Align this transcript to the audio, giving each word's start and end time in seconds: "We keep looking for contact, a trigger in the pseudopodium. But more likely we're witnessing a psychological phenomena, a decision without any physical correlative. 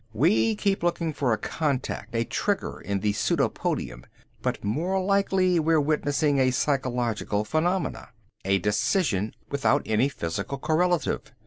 "We 0.13 0.55
keep 0.55 0.81
looking 0.81 1.13
for 1.13 1.37
contact, 1.37 2.15
a 2.15 2.23
trigger 2.23 2.79
in 2.79 3.01
the 3.01 3.13
pseudopodium. 3.13 4.05
But 4.41 4.63
more 4.63 4.99
likely 4.99 5.59
we're 5.59 5.79
witnessing 5.79 6.39
a 6.39 6.49
psychological 6.49 7.45
phenomena, 7.45 8.09
a 8.43 8.57
decision 8.57 9.35
without 9.51 9.83
any 9.85 10.09
physical 10.09 10.57
correlative. 10.57 11.31